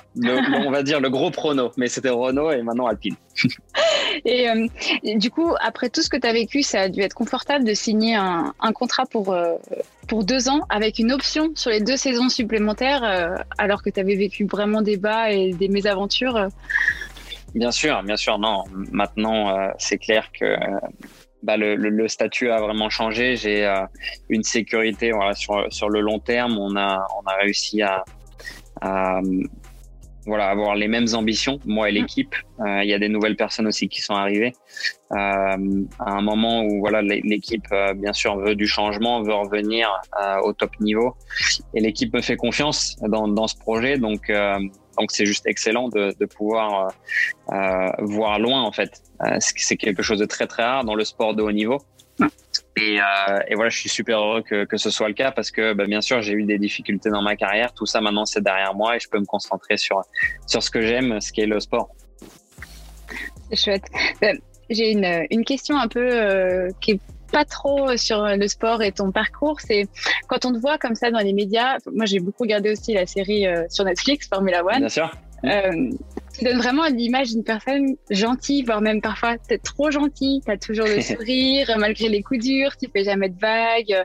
[0.67, 3.15] on va dire le gros prono, mais c'était Renault et maintenant Alpine.
[4.27, 4.69] et, euh,
[5.17, 7.73] du coup, après tout ce que tu as vécu, ça a dû être confortable de
[7.73, 9.55] signer un, un contrat pour, euh,
[10.09, 13.03] pour deux ans avec une option sur les deux saisons supplémentaires,
[13.57, 16.49] alors que tu avais vécu vraiment des bas et des mésaventures.
[17.57, 18.39] Bien sûr, bien sûr.
[18.39, 20.57] Non, maintenant, euh, c'est clair que
[21.43, 23.35] bah, le, le, statut a vraiment changé.
[23.37, 23.81] J'ai euh,
[24.29, 26.59] une sécurité voilà, sur, sur le long terme.
[26.59, 28.05] On a, on a réussi à,
[28.83, 29.21] à
[30.27, 31.95] voilà, avoir les mêmes ambitions, moi et mmh.
[31.95, 32.35] l'équipe.
[32.61, 34.53] Euh, il y a des nouvelles personnes aussi qui sont arrivées.
[35.11, 39.89] à un moment où voilà, l'équipe, bien sûr, veut du changement, veut revenir
[40.43, 41.15] au top niveau.
[41.73, 43.97] Et l'équipe me fait confiance dans, dans ce projet.
[43.97, 44.31] Donc,
[44.99, 46.89] donc c'est juste excellent de, pouvoir
[47.53, 49.03] euh, euh, voir loin en fait.
[49.23, 51.79] Euh, c'est quelque chose de très très rare dans le sport de haut niveau.
[52.79, 52.99] Et,
[53.55, 56.01] voilà, je suis super heureux que, que ce soit le cas parce que bah, bien
[56.01, 57.73] sûr j'ai eu des difficultés dans ma carrière.
[57.73, 60.03] Tout ça maintenant c'est derrière moi et je peux me concentrer sur
[60.47, 61.89] sur ce que j'aime, ce qui est le sport.
[63.51, 63.85] C'est chouette.
[64.69, 67.01] J'ai une, une question un peu qui est
[67.37, 69.89] pas trop sur le sport et ton parcours, c'est
[70.27, 71.77] quand on te voit comme ça dans les médias.
[71.93, 74.79] Moi, j'ai beaucoup regardé aussi la série euh, sur Netflix, Formula One.
[74.79, 75.11] Bien sûr.
[75.45, 75.91] Euh,
[76.33, 80.41] tu donnes vraiment l'image d'une personne gentille, voire même parfois peut-être trop gentille.
[80.47, 84.05] Tu as toujours le sourire malgré les coups durs, tu fais jamais de vagues.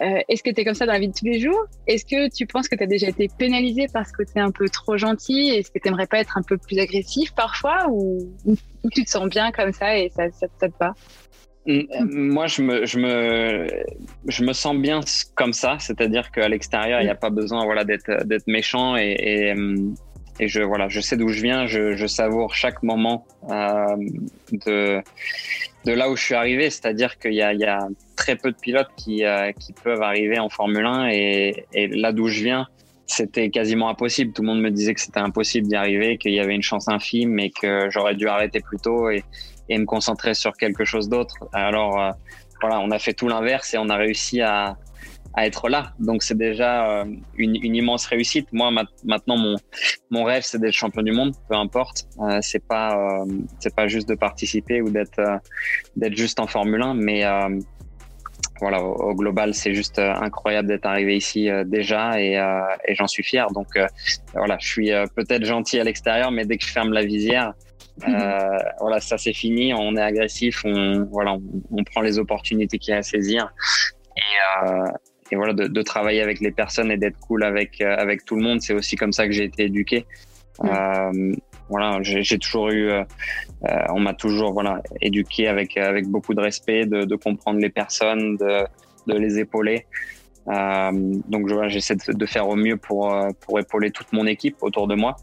[0.00, 1.66] Euh, Est-ce que tu es comme ça dans la vie de tous les jours?
[1.88, 4.52] Est-ce que tu penses que tu as déjà été pénalisé parce que tu es un
[4.52, 7.88] peu trop gentil Est-ce que tu aimerais pas être un peu plus agressif parfois?
[7.90, 8.56] Ou, ou,
[8.92, 10.94] tu te sens bien comme ça et ça, ça, te va
[11.66, 13.66] moi, je me, je me,
[14.26, 15.00] je me sens bien
[15.34, 19.16] comme ça, c'est-à-dire qu'à l'extérieur, il n'y a pas besoin, voilà, d'être, d'être méchant et,
[19.18, 19.54] et,
[20.40, 23.96] et, je, voilà, je sais d'où je viens, je, je savoure chaque moment euh,
[24.66, 25.02] de,
[25.84, 28.50] de là où je suis arrivé, c'est-à-dire qu'il y a, il y a très peu
[28.50, 32.42] de pilotes qui, euh, qui peuvent arriver en Formule 1 et, et là d'où je
[32.44, 32.66] viens,
[33.06, 34.32] c'était quasiment impossible.
[34.32, 36.88] Tout le monde me disait que c'était impossible d'y arriver, qu'il y avait une chance
[36.88, 39.10] infime et que j'aurais dû arrêter plus tôt.
[39.10, 39.24] Et,
[39.68, 41.36] et me concentrer sur quelque chose d'autre.
[41.52, 42.10] Alors euh,
[42.60, 44.76] voilà, on a fait tout l'inverse et on a réussi à,
[45.34, 45.92] à être là.
[45.98, 47.04] Donc c'est déjà euh,
[47.36, 48.48] une, immense réussite.
[48.52, 48.70] Moi
[49.04, 49.56] maintenant mon
[50.10, 52.06] mon rêve c'est d'être champion du monde, peu importe.
[52.20, 53.26] Euh, c'est pas euh,
[53.60, 55.20] c'est pas juste de participer ou d'être
[55.96, 57.24] d'être juste en Formule 1, mais
[58.60, 62.36] voilà, au, global, c'est juste incroyable d'être arrivé ici déjà et
[62.96, 63.46] j'en suis fier.
[63.52, 63.68] Donc
[64.34, 67.54] voilà, je suis peut-être gentil à l'extérieur, mais dès que je ferme la visière,
[68.06, 69.72] euh, voilà, ça c'est fini.
[69.74, 71.36] On est agressif, on voilà,
[71.70, 73.52] on, prend les opportunités qu'il y a à saisir.
[74.16, 74.86] Et, euh,
[75.30, 78.42] et voilà, de, de, travailler avec les personnes et d'être cool avec, avec tout le
[78.42, 78.60] monde.
[78.62, 80.06] C'est aussi comme ça que j'ai été éduqué.
[80.64, 81.34] Euh,
[81.68, 83.04] voilà, j'ai toujours eu, euh,
[83.90, 88.36] on m'a toujours voilà éduqué avec avec beaucoup de respect, de, de comprendre les personnes,
[88.36, 88.64] de,
[89.06, 89.86] de les épauler.
[90.48, 90.90] Euh,
[91.28, 94.94] donc j'essaie de, de, faire au mieux pour pour épauler toute mon équipe autour de
[94.94, 95.16] moi.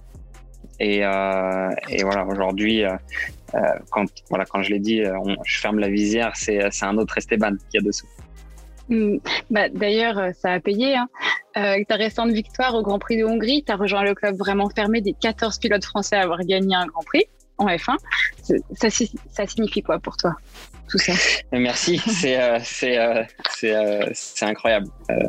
[0.79, 2.97] Et, euh, et voilà, aujourd'hui, euh,
[3.89, 7.17] quand voilà quand je l'ai dit, on, je ferme la visière, c'est c'est un autre
[7.17, 8.07] Esteban qui est dessous.
[8.89, 9.17] Hmm.
[9.49, 10.95] Bah, D'ailleurs, ça a payé.
[10.95, 11.07] Hein.
[11.57, 14.69] Euh, ta récente victoire au Grand Prix de Hongrie, tu as rejoint le club vraiment
[14.69, 17.23] fermé des 14 pilotes français à avoir gagné un Grand Prix
[17.57, 17.95] en F1.
[18.43, 20.35] Ça, ça signifie quoi pour toi
[20.89, 21.13] tout ça?
[21.51, 23.23] Merci, c'est euh, euh,
[23.63, 24.87] euh, incroyable.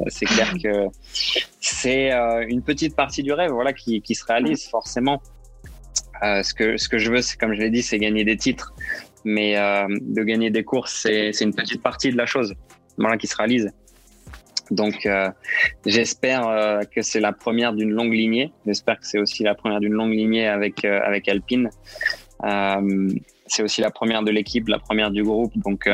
[0.08, 0.86] c'est clair que
[1.60, 2.10] c'est
[2.48, 5.22] une petite partie du rêve, voilà, qui, qui se réalise forcément.
[6.22, 8.74] Ce que ce que je veux, c'est comme je l'ai dit, c'est gagner des titres,
[9.24, 12.54] mais de gagner des courses, c'est c'est une petite partie de la chose,
[12.98, 13.72] voilà, qui se réalise.
[14.70, 15.30] Donc, euh,
[15.84, 18.52] j'espère euh, que c'est la première d'une longue lignée.
[18.66, 21.70] J'espère que c'est aussi la première d'une longue lignée avec euh, avec Alpine.
[23.46, 25.52] C'est aussi la première de l'équipe, la première du groupe.
[25.56, 25.88] Donc,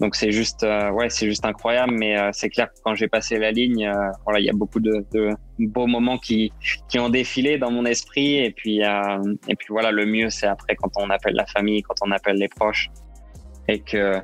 [0.00, 1.92] donc c'est juste, ouais, c'est juste incroyable.
[1.96, 3.90] Mais c'est clair que quand j'ai passé la ligne,
[4.24, 6.52] voilà, il y a beaucoup de, de, beaux moments qui
[6.88, 8.38] qui ont défilé dans mon esprit.
[8.38, 11.96] Et puis et puis voilà, le mieux c'est après quand on appelle la famille, quand
[12.02, 12.90] on appelle les proches,
[13.68, 14.20] et que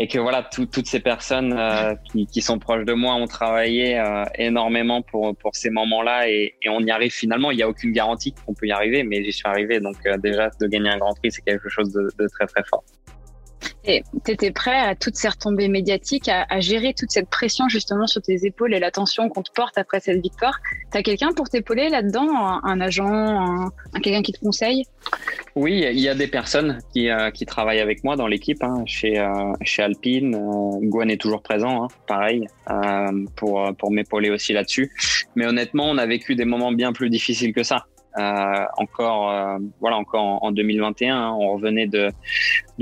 [0.00, 1.94] et que voilà, toutes ces personnes euh,
[2.30, 6.68] qui, sont proches de moi ont travaillé euh, énormément pour, pour ces moments-là et, et,
[6.68, 7.50] on y arrive finalement.
[7.50, 9.80] Il n'y a aucune garantie qu'on peut y arriver, mais j'y suis arrivé.
[9.80, 12.84] Donc euh, déjà, de gagner un Grand Prix, c'est quelque chose de très très fort.
[13.88, 18.06] Et tu étais prêt à toutes ces retombées médiatiques, à, gérer toute cette pression justement
[18.06, 20.60] sur tes épaules et l'attention qu'on te porte après cette victoire.
[20.92, 22.28] Tu as quelqu'un pour t'épauler là-dedans
[22.62, 23.70] un, agent, un,
[24.02, 24.84] quelqu'un qui te conseille?
[25.54, 28.62] Oui, il y a des personnes qui, euh, travaillent avec moi dans l'équipe.
[28.62, 33.90] Hein, chez, euh, chez Alpine, euh, Gwen est toujours présent, hein, pareil, euh, pour, pour
[33.90, 34.92] m'épauler aussi là-dessus.
[35.34, 37.86] Mais honnêtement, on a vécu des moments bien plus difficiles que ça.
[38.16, 42.10] Euh, encore, euh, voilà, encore en, en 2021, hein, on revenait de,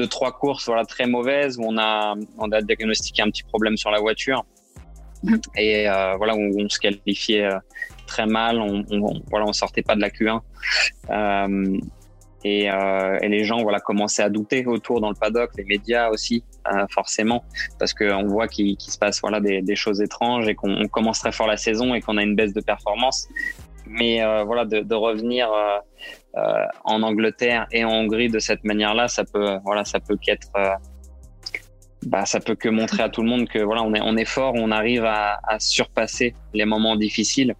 [0.07, 3.91] trois courses, voilà, très mauvaises où on a, on a diagnostiqué un petit problème sur
[3.91, 4.45] la voiture
[5.57, 7.59] et euh, voilà, on se qualifiait euh,
[8.07, 10.41] très mal, on, on, voilà, on sortait pas de la Q1.
[11.11, 11.79] Euh,
[12.45, 12.71] et,
[13.29, 16.45] les gens voilà commençaient à douter autour dans le paddock, les médias aussi
[16.91, 17.45] forcément,
[17.81, 21.33] parce qu'on voit qu'il qu se passe voilà des choses étranges et qu'on commence très
[21.33, 23.27] fort la saison et qu'on a une baisse de performance
[23.87, 25.79] mais euh, voilà de, de revenir euh,
[26.37, 30.51] euh, en Angleterre et en Hongrie de cette manière-là, ça peut voilà ça peut qu'être
[32.07, 34.25] bah, ça peut que montrer à tout le monde que voilà on est on est
[34.25, 37.55] fort, on arrive à, à surpasser les moments difficiles.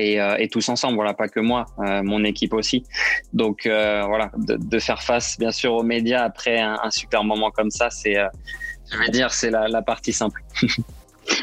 [0.00, 2.84] Et, euh, et, tous ensemble, voilà, pas que moi, euh, mon équipe aussi.
[3.32, 7.50] Donc euh, voilà, de, de, faire face bien sûr aux médias après un, super moment
[7.50, 8.14] comme ça, c'est,
[8.92, 10.40] je vais dire, c'est la, la partie simple.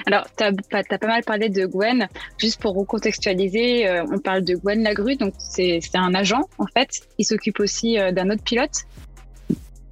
[0.06, 2.08] Alors, tu as, as, pas mal parlé de Gwen.
[2.38, 7.02] Juste pour recontextualiser, euh, on parle de Gwen Lagru, donc c'est un agent en fait.
[7.18, 8.84] Il s'occupe aussi euh, d'un autre pilote.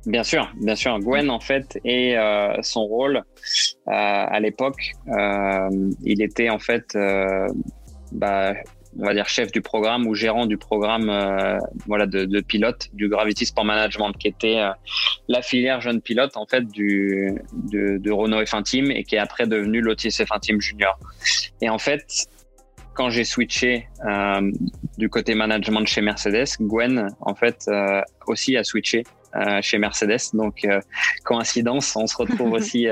[0.06, 0.99] Bien sûr, bien sûr.
[0.99, 3.23] Gwen, en fait, et euh, son rôle
[3.86, 4.91] à l'époque,
[6.03, 6.97] il était en fait,
[8.12, 8.53] bah,
[8.99, 12.89] on va dire chef du programme ou gérant du programme euh, voilà de, de, pilote
[12.93, 14.71] du Gravity Sport Management qui était euh,
[15.27, 19.19] la filière jeune pilote en fait du de, de Renault F1 Team et qui est
[19.19, 20.97] après devenu Lotus F1 Team Junior.
[21.62, 22.27] Et en fait
[22.93, 24.51] quand j'ai switché euh,
[24.97, 29.03] du côté management chez Mercedes Gwen en fait euh, aussi a switché
[29.36, 30.32] euh, chez Mercedes.
[30.34, 30.67] Donc
[31.23, 32.88] coïncidence on se retrouve aussi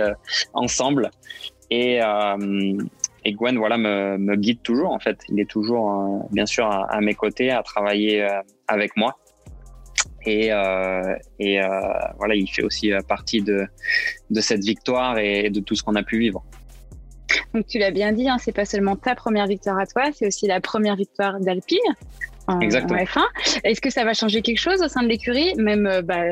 [0.53, 1.11] ensemble.
[1.69, 2.01] Et
[3.23, 5.19] et Gwen voilà me, me, guide toujours en fait.
[5.29, 9.17] Il est toujours euh, bien sûr à, à, mes côtés à travailler euh, avec moi.
[10.25, 11.59] Et, euh, et
[12.17, 13.65] voilà il fait aussi partie de
[14.29, 16.43] de cette victoire et de tout ce qu'on a pu vivre.
[17.53, 20.27] Donc tu l'as bien dit hein, c'est pas seulement ta première victoire à toi c'est
[20.27, 21.79] aussi la première victoire d'Alpine
[22.47, 23.21] en, en, F1
[23.63, 25.55] est-ce que ça va changer quelque chose au sein de l'écurie?
[25.55, 26.23] Même bah,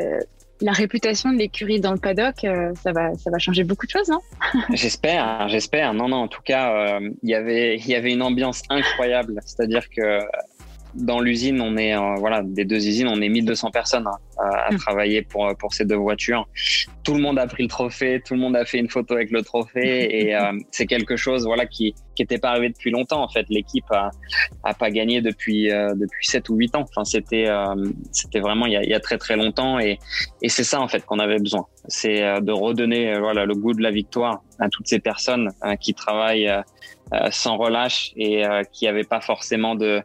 [0.61, 3.91] la réputation de l'écurie dans le paddock, euh, ça va, ça va changer beaucoup de
[3.91, 4.19] choses, non?
[4.73, 5.93] J'espère, j'espère.
[5.93, 6.17] Non, non.
[6.17, 9.39] En tout cas, il euh, y avait, il y avait une ambiance incroyable.
[9.45, 10.19] C'est-à-dire que
[10.95, 14.67] dans l'usine, on est euh, voilà des deux usines, on est 1200 personnes hein, à,
[14.67, 14.77] à mmh.
[14.77, 16.47] travailler pour pour ces deux voitures.
[17.03, 19.31] Tout le monde a pris le trophée, tout le monde a fait une photo avec
[19.31, 23.23] le trophée et euh, c'est quelque chose voilà qui qui était pas arrivé depuis longtemps
[23.23, 23.45] en fait.
[23.49, 24.11] L'équipe a
[24.63, 26.81] a pas gagné depuis euh, depuis 7 ou 8 ans.
[26.81, 27.75] Enfin c'était euh,
[28.11, 29.99] c'était vraiment il y, a, il y a très très longtemps et
[30.41, 31.65] et c'est ça en fait qu'on avait besoin.
[31.87, 35.51] C'est euh, de redonner euh, voilà le goût de la victoire à toutes ces personnes
[35.79, 36.51] qui travaillent
[37.31, 40.01] sans relâche et qui n'avaient pas forcément de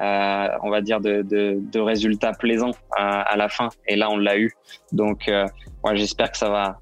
[0.00, 3.68] euh, on va dire de, de, de résultats plaisants à, à, la fin.
[3.86, 4.52] Et là, on l'a eu.
[4.92, 5.46] Donc, euh,
[5.82, 6.78] ouais, j'espère que ça va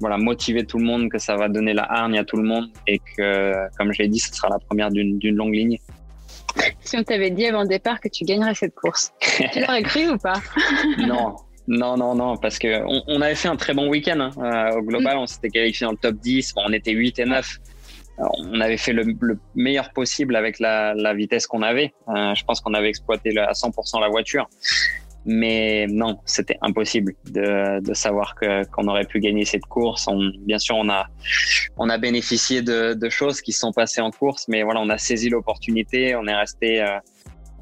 [0.00, 2.68] voilà, motiver tout le monde, que ça va donner la hargne à tout le monde
[2.86, 5.78] et que, comme je l'ai dit, ce sera la première d'une longue ligne.
[6.80, 9.12] Si on t'avait dit avant le départ que tu gagnerais cette course,
[9.52, 10.40] tu l'aurais cru ou pas?
[10.98, 11.36] Non,
[11.68, 14.30] non, non, non, parce que on, avait fait un très bon week-end hein.
[14.38, 15.16] euh, au global.
[15.18, 16.54] On s'était qualifié dans le top 10.
[16.56, 17.58] on était 8 et 9.
[18.18, 19.16] On avait fait le,
[19.54, 21.94] meilleur possible avec la, vitesse qu'on avait.
[22.08, 24.48] Euh, je pense qu'on avait exploité à 100% la voiture.
[25.28, 30.06] Mais non, c'était impossible de, de savoir que qu'on aurait pu gagner cette course.
[30.06, 31.08] On, bien sûr, on a
[31.76, 34.98] on a bénéficié de, de choses qui sont passées en course, mais voilà, on a
[34.98, 36.14] saisi l'opportunité.
[36.14, 36.98] On est resté euh,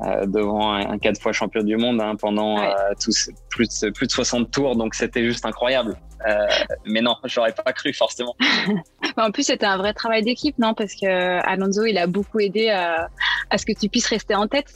[0.01, 4.07] euh, devant un, quatre fois champion du monde hein, pendant euh, tous, plus, de, plus
[4.07, 5.97] de 60 tours, donc c'était juste incroyable.
[6.27, 6.47] Euh,
[6.85, 8.35] mais non, j'aurais pas cru forcément.
[9.17, 10.75] en plus, c'était un vrai travail d'équipe, non?
[10.75, 11.07] Parce que
[11.47, 13.09] Alonso, il a beaucoup aidé à,
[13.51, 14.75] à ce que tu puisses rester en tête.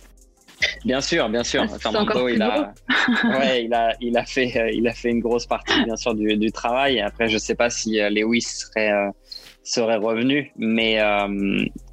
[0.85, 1.65] Bien sûr, bien sûr.
[1.65, 2.73] Ah, Fernando, il a,
[3.39, 6.15] ouais, il a, il a fait, euh, il a fait une grosse partie, bien sûr,
[6.15, 7.01] du, du travail.
[7.01, 9.11] Après, je sais pas si euh, Lewis serait, euh,
[9.63, 10.99] serait revenu, mais,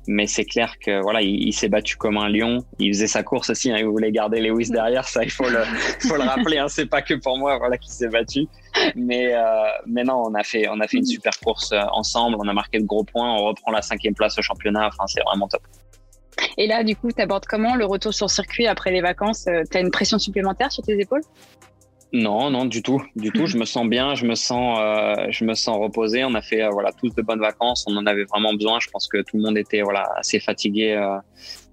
[0.07, 2.65] mais c'est clair que voilà, il, s'est battu comme un lion.
[2.79, 3.71] Il faisait sa course aussi.
[3.71, 6.57] Hein, il voulait garder Lewis derrière, ça, il faut le, rappeler.
[6.57, 8.47] Hein, c'est pas que pour moi, voilà, qu'il s'est battu.
[8.95, 9.33] Mais,
[9.87, 12.37] mais non, on a fait, on a fait une super course ensemble.
[12.39, 13.33] On a marqué de gros points.
[13.33, 14.87] On reprend la cinquième place au championnat.
[14.87, 15.61] Enfin, c'est vraiment top.
[16.57, 19.47] Et là, du coup, tu abordes comment le retour sur circuit après les vacances?
[19.47, 21.21] Euh, Tu as une pression supplémentaire sur tes épaules?
[22.15, 23.45] Non, non, du tout, du tout.
[23.45, 26.23] Je me sens bien, je me sens, euh, je me sens reposé.
[26.23, 27.85] On a fait euh, voilà tous de bonnes vacances.
[27.87, 28.79] On en avait vraiment besoin.
[28.79, 30.95] Je pense que tout le monde était voilà assez fatigué,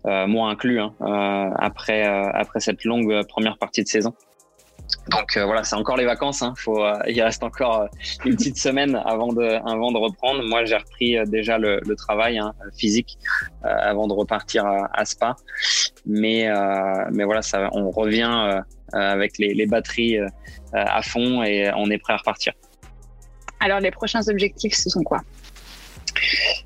[0.05, 0.92] moi inclus, hein,
[1.59, 4.14] après après cette longue première partie de saison.
[5.11, 6.42] Donc euh, voilà, c'est encore les vacances.
[6.42, 6.55] Hein.
[6.68, 7.87] Euh, il reste encore euh,
[8.24, 10.42] une petite semaine avant de, avant de reprendre.
[10.44, 13.18] Moi, j'ai repris déjà le, travail hein, physique
[13.62, 15.37] avant de repartir à, à Spa.
[16.07, 16.48] Mais,
[17.12, 20.18] mais voilà, ça, on revient avec les, les batteries
[20.72, 22.52] à fond et on est prêt à repartir.
[23.61, 25.22] Alors, les prochains objectifs, ce sont quoi?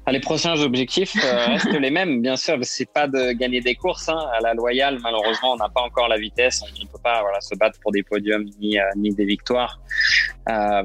[0.06, 2.56] Ah, les prochains objectifs euh, restent les mêmes, bien sûr.
[2.62, 4.18] C'est pas de gagner des courses hein.
[4.32, 4.98] à la loyale.
[5.02, 6.62] Malheureusement, on n'a pas encore la vitesse.
[6.62, 9.80] On ne peut pas voilà, se battre pour des podiums ni, euh, ni des victoires.
[10.48, 10.84] Euh,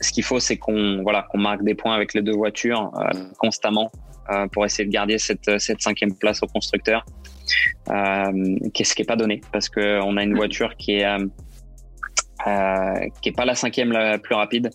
[0.00, 2.90] ce qu'il faut, c'est qu'on voilà, qu'on marque des points avec les deux voitures
[3.38, 3.90] constamment
[4.52, 7.04] pour essayer de garder cette, cette cinquième place au constructeur.
[7.86, 11.06] Qu'est-ce qui n'est pas donné parce qu'on a une voiture qui est
[12.46, 14.70] euh, qui est pas la cinquième la plus rapide.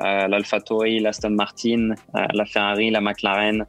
[0.00, 3.66] Euh, L'AlphaTauri, l'Aston Martin, euh, la Ferrari, la McLaren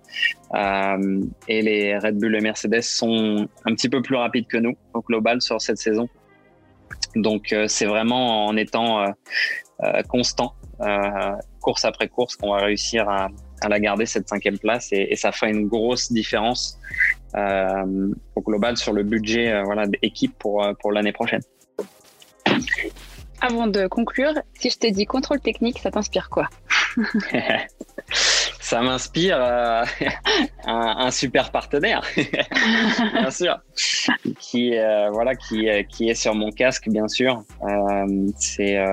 [0.53, 4.75] euh, et les Red Bull et Mercedes sont un petit peu plus rapides que nous
[4.93, 6.07] au global sur cette saison.
[7.15, 9.05] Donc c'est vraiment en étant
[10.07, 10.55] constant,
[11.59, 13.29] course après course, qu'on va réussir à,
[13.61, 16.79] à, la garder cette cinquième place et, et ça fait une grosse différence
[17.35, 21.41] au global sur le budget voilà, d'équipe pour, pour l'année prochaine.
[23.41, 26.49] Avant de conclure, si je te dis contrôle technique, ça t'inspire quoi?
[28.63, 29.83] Ça m'inspire euh,
[30.65, 32.01] un, super partenaire,
[33.13, 33.59] bien sûr,
[34.39, 37.43] qui euh, voilà, qui, qui est sur mon casque, bien sûr.
[37.63, 38.83] Euh, c'est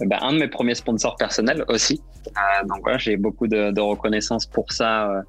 [0.00, 2.00] ben, un de mes premiers sponsors personnels aussi.
[2.66, 5.24] donc voilà, j'ai beaucoup de, de, reconnaissance pour ça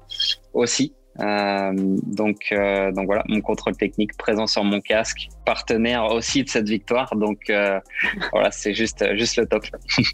[0.52, 0.92] aussi.
[1.18, 6.48] Euh, donc, euh, donc voilà, mon contrôle technique présent sur mon casque, partenaire aussi de
[6.48, 7.14] cette victoire.
[7.16, 7.78] Donc euh,
[8.32, 9.64] voilà, c'est juste, juste le top.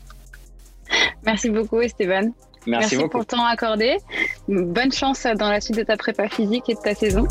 [1.24, 2.32] Merci beaucoup, Esteban.
[2.68, 3.96] Merci, pour le temps accordé.
[4.48, 7.28] Bonne chance dans la suite de ta prépa physique et de ta saison.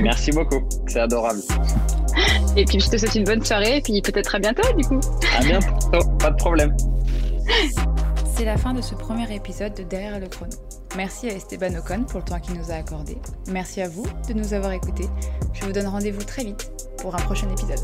[0.00, 1.40] Merci beaucoup, c'est adorable.
[2.56, 5.00] Et puis je te souhaite une bonne soirée et puis peut-être à bientôt du coup.
[5.36, 6.76] À bientôt, pas de problème.
[8.36, 10.52] C'est la fin de ce premier épisode de Derrière le chrono.
[10.96, 13.16] Merci à Esteban Ocon pour le temps qu'il nous a accordé.
[13.48, 15.08] Merci à vous de nous avoir écoutés.
[15.52, 17.78] Je vous donne rendez-vous très vite pour un prochain épisode.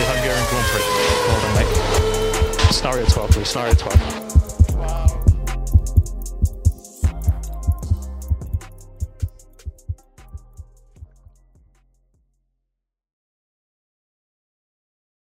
[0.00, 0.86] The Hungarian Grand Prix.
[1.28, 2.72] Well done, mate.
[2.72, 3.48] Scenario 12, please.
[3.48, 4.39] Scenario 12.